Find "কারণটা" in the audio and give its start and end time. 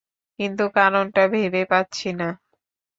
0.75-1.23